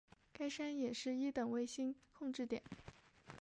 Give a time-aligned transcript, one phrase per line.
[0.33, 2.63] 该山也是一等卫星控制点。